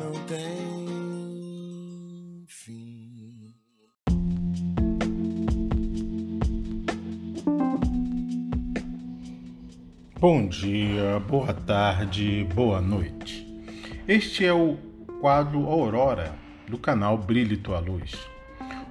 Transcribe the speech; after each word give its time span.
não 0.00 0.12
tem 0.24 0.38
fim. 2.48 3.54
Bom 10.18 10.48
dia, 10.48 11.20
boa 11.28 11.52
tarde, 11.52 12.46
boa 12.54 12.80
noite. 12.80 13.46
Este 14.08 14.46
é 14.46 14.52
o 14.54 14.78
quadro 15.20 15.66
Aurora 15.66 16.34
do 16.66 16.78
canal 16.78 17.18
Brilhe 17.18 17.58
Tua 17.58 17.78
Luz. 17.78 18.12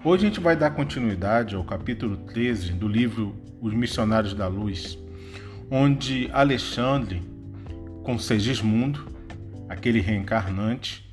Hoje 0.03 0.25
a 0.25 0.29
gente 0.29 0.39
vai 0.39 0.55
dar 0.55 0.69
continuidade 0.71 1.55
ao 1.55 1.63
capítulo 1.63 2.17
13 2.17 2.73
do 2.73 2.87
livro 2.87 3.35
Os 3.59 3.73
Missionários 3.73 4.35
da 4.35 4.47
Luz, 4.47 4.97
onde 5.71 6.29
Alexandre, 6.31 7.21
com 8.03 8.17
Segismundo, 8.19 9.08
aquele 9.69 10.01
reencarnante, 10.01 11.09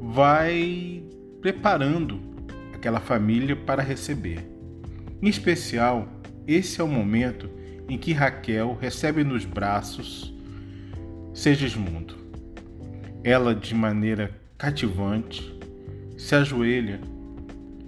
vai 0.00 1.02
preparando 1.40 2.20
aquela 2.74 3.00
família 3.00 3.56
para 3.56 3.82
receber. 3.82 4.46
Em 5.20 5.28
especial, 5.28 6.06
esse 6.46 6.80
é 6.80 6.84
o 6.84 6.88
momento 6.88 7.50
em 7.88 7.96
que 7.96 8.12
Raquel 8.12 8.76
recebe 8.80 9.24
nos 9.24 9.44
braços 9.44 10.34
Segismundo. 11.32 12.14
Ela, 13.22 13.54
de 13.54 13.74
maneira 13.74 14.30
cativante, 14.56 15.54
se 16.16 16.34
ajoelha 16.34 17.00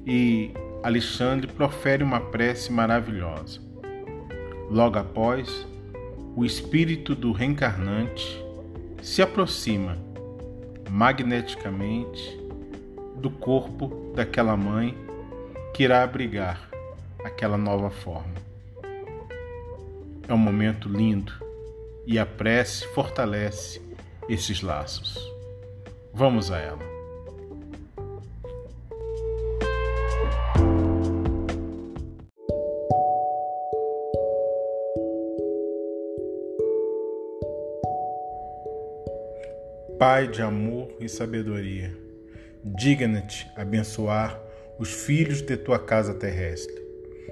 e 0.06 0.50
Alexandre 0.82 1.46
profere 1.46 2.04
uma 2.04 2.20
prece 2.20 2.70
maravilhosa. 2.70 3.60
Logo 4.70 4.98
após, 4.98 5.66
o 6.36 6.44
espírito 6.44 7.14
do 7.14 7.32
reencarnante 7.32 8.44
se 9.00 9.22
aproxima 9.22 9.96
magneticamente 10.88 12.38
do 13.16 13.30
corpo 13.30 14.12
daquela 14.14 14.56
mãe 14.56 14.96
que 15.74 15.84
irá 15.84 16.02
abrigar 16.02 16.68
aquela 17.24 17.56
nova 17.56 17.90
forma. 17.90 18.34
É 20.28 20.34
um 20.34 20.38
momento 20.38 20.88
lindo 20.88 21.32
e 22.06 22.18
a 22.18 22.26
prece 22.26 22.86
fortalece 22.88 23.80
esses 24.28 24.62
laços. 24.62 25.18
Vamos 26.12 26.50
a 26.50 26.58
ela. 26.58 26.97
Pai 39.98 40.28
de 40.28 40.40
amor 40.40 40.90
e 41.00 41.08
sabedoria, 41.08 41.92
digna-te 42.64 43.50
abençoar 43.56 44.40
os 44.78 44.92
filhos 44.92 45.42
de 45.42 45.56
tua 45.56 45.76
casa 45.76 46.14
terrestre, 46.14 46.80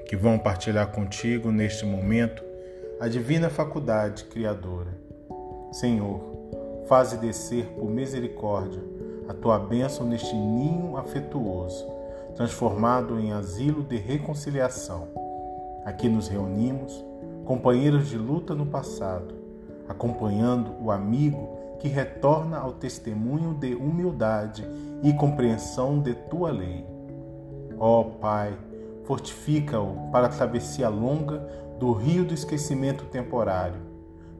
que 0.08 0.16
vão 0.16 0.36
partilhar 0.36 0.90
contigo 0.90 1.52
neste 1.52 1.86
momento 1.86 2.42
a 2.98 3.06
divina 3.06 3.48
faculdade 3.48 4.24
criadora. 4.24 4.98
Senhor, 5.70 6.20
faze 6.88 7.16
descer 7.18 7.66
por 7.66 7.88
misericórdia 7.88 8.82
a 9.28 9.32
tua 9.32 9.60
bênção 9.60 10.04
neste 10.04 10.34
ninho 10.34 10.96
afetuoso, 10.96 11.86
transformado 12.34 13.20
em 13.20 13.30
asilo 13.30 13.84
de 13.84 13.96
reconciliação. 13.96 15.06
Aqui 15.84 16.08
nos 16.08 16.26
reunimos, 16.26 17.04
companheiros 17.44 18.08
de 18.08 18.18
luta 18.18 18.56
no 18.56 18.66
passado, 18.66 19.36
acompanhando 19.88 20.74
o 20.82 20.90
amigo 20.90 21.55
que 21.78 21.88
retorna 21.88 22.58
ao 22.58 22.72
testemunho 22.72 23.54
de 23.54 23.74
humildade 23.74 24.66
e 25.02 25.12
compreensão 25.12 26.00
de 26.00 26.14
tua 26.14 26.50
lei. 26.50 26.86
Ó 27.78 28.02
Pai, 28.04 28.56
fortifica-o 29.04 30.10
para 30.10 30.26
a 30.26 30.30
travessia 30.30 30.88
longa 30.88 31.38
do 31.78 31.92
rio 31.92 32.24
do 32.24 32.34
esquecimento 32.34 33.04
temporário. 33.04 33.80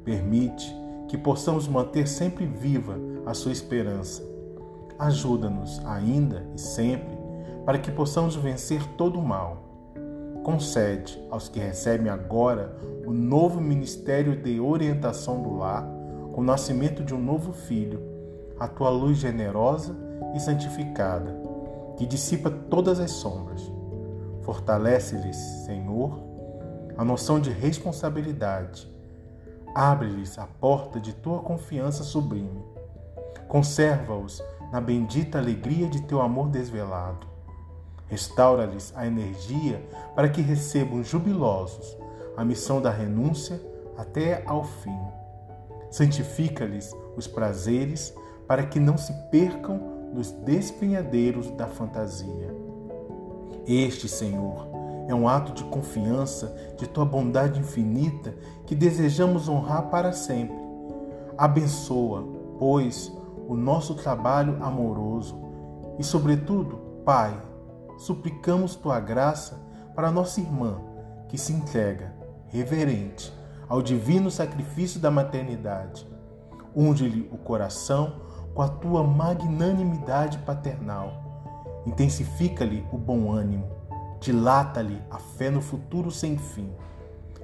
Permite 0.04 0.74
que 1.08 1.18
possamos 1.18 1.68
manter 1.68 2.08
sempre 2.08 2.46
viva 2.46 2.98
a 3.24 3.34
sua 3.34 3.52
esperança. 3.52 4.22
Ajuda-nos 4.98 5.84
ainda 5.84 6.46
e 6.54 6.60
sempre 6.60 7.16
para 7.64 7.78
que 7.78 7.90
possamos 7.90 8.36
vencer 8.36 8.82
todo 8.96 9.18
o 9.18 9.24
mal. 9.24 9.64
Concede 10.42 11.20
aos 11.30 11.48
que 11.48 11.58
recebem 11.58 12.08
agora 12.08 12.76
o 13.04 13.12
novo 13.12 13.60
ministério 13.60 14.36
de 14.36 14.60
orientação 14.60 15.42
do 15.42 15.56
lar 15.56 15.95
o 16.36 16.42
nascimento 16.42 17.02
de 17.02 17.14
um 17.14 17.18
novo 17.18 17.54
filho, 17.54 17.98
a 18.60 18.68
tua 18.68 18.90
luz 18.90 19.16
generosa 19.16 19.96
e 20.34 20.38
santificada, 20.38 21.34
que 21.96 22.04
dissipa 22.04 22.50
todas 22.50 23.00
as 23.00 23.10
sombras. 23.12 23.72
Fortalece-lhes, 24.42 25.34
Senhor, 25.64 26.20
a 26.94 27.02
noção 27.02 27.40
de 27.40 27.48
responsabilidade. 27.48 28.86
Abre-lhes 29.74 30.38
a 30.38 30.46
porta 30.46 31.00
de 31.00 31.14
tua 31.14 31.38
confiança 31.38 32.04
sublime. 32.04 32.62
Conserva-os 33.48 34.42
na 34.70 34.78
bendita 34.78 35.38
alegria 35.38 35.88
de 35.88 36.02
teu 36.02 36.20
amor 36.20 36.50
desvelado. 36.50 37.26
Restaura-lhes 38.08 38.92
a 38.94 39.06
energia 39.06 39.82
para 40.14 40.28
que 40.28 40.42
recebam 40.42 41.02
jubilosos 41.02 41.96
a 42.36 42.44
missão 42.44 42.82
da 42.82 42.90
renúncia 42.90 43.58
até 43.96 44.42
ao 44.44 44.62
fim 44.62 45.00
santifica-lhes 45.96 46.94
os 47.16 47.26
prazeres 47.26 48.14
para 48.46 48.66
que 48.66 48.78
não 48.78 48.98
se 48.98 49.14
percam 49.30 49.80
nos 50.12 50.30
despenhadeiros 50.30 51.50
da 51.52 51.66
fantasia. 51.66 52.54
Este, 53.66 54.06
Senhor, 54.06 54.68
é 55.08 55.14
um 55.14 55.26
ato 55.26 55.52
de 55.52 55.64
confiança 55.64 56.54
de 56.76 56.86
tua 56.86 57.06
bondade 57.06 57.58
infinita 57.58 58.34
que 58.66 58.74
desejamos 58.74 59.48
honrar 59.48 59.88
para 59.88 60.12
sempre. 60.12 60.56
Abençoa, 61.38 62.26
pois, 62.58 63.10
o 63.48 63.56
nosso 63.56 63.94
trabalho 63.94 64.62
amoroso 64.62 65.34
e, 65.98 66.04
sobretudo, 66.04 66.76
Pai, 67.06 67.34
suplicamos 67.96 68.76
tua 68.76 69.00
graça 69.00 69.58
para 69.94 70.10
nossa 70.10 70.40
irmã 70.40 70.78
que 71.28 71.38
se 71.38 71.54
entrega 71.54 72.12
reverente 72.48 73.35
ao 73.68 73.82
divino 73.82 74.30
sacrifício 74.30 75.00
da 75.00 75.10
maternidade. 75.10 76.06
Unge-lhe 76.74 77.28
o 77.32 77.38
coração 77.38 78.20
com 78.54 78.62
a 78.62 78.68
tua 78.68 79.02
magnanimidade 79.02 80.38
paternal. 80.38 81.82
Intensifica-lhe 81.86 82.86
o 82.92 82.98
bom 82.98 83.30
ânimo. 83.30 83.68
Dilata-lhe 84.20 85.02
a 85.10 85.18
fé 85.18 85.50
no 85.50 85.60
futuro 85.60 86.10
sem 86.10 86.36
fim. 86.38 86.70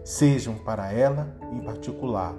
Sejam 0.05 0.55
para 0.55 0.93
ela, 0.93 1.37
em 1.53 1.61
particular, 1.61 2.35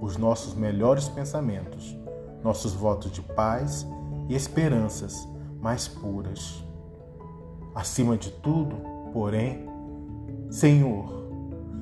os 0.00 0.16
nossos 0.16 0.54
melhores 0.54 1.08
pensamentos, 1.08 1.96
nossos 2.44 2.72
votos 2.72 3.10
de 3.10 3.22
paz 3.22 3.86
e 4.28 4.34
esperanças 4.34 5.26
mais 5.60 5.88
puras. 5.88 6.64
Acima 7.74 8.16
de 8.16 8.30
tudo, 8.30 8.76
porém, 9.12 9.68
Senhor, 10.50 11.17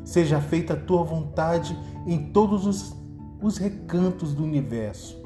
seja 0.06 0.40
feita 0.40 0.74
a 0.74 0.76
tua 0.76 1.02
vontade 1.02 1.76
em 2.06 2.30
todos 2.30 2.64
os, 2.64 2.96
os 3.42 3.58
recantos 3.58 4.32
do 4.32 4.44
universo 4.44 5.20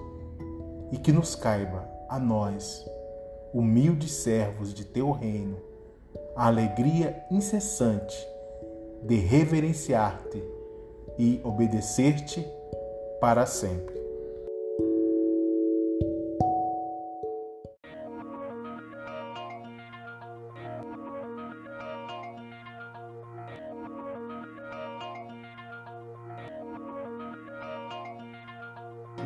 e 0.90 0.96
que 0.96 1.12
nos 1.12 1.36
caiba 1.36 1.86
a 2.08 2.18
nós, 2.18 2.84
humildes 3.52 4.10
servos 4.10 4.72
de 4.72 4.84
teu 4.84 5.12
reino, 5.12 5.58
a 6.34 6.46
alegria 6.46 7.22
incessante 7.30 8.16
de 9.02 9.16
reverenciar-te 9.16 10.42
e 11.18 11.40
obedecer-te 11.44 12.44
para 13.20 13.44
sempre. 13.44 13.99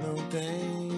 Não 0.07 0.15
tem 0.29 0.94